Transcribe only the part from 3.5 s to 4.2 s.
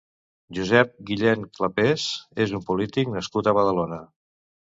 a Badalona.